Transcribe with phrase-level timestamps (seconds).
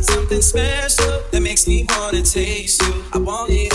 [0.00, 3.04] got something special that makes me wanna taste you.
[3.12, 3.69] I want it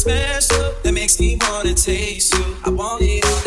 [0.00, 2.56] special that makes me wanna taste you.
[2.64, 3.39] I want it all.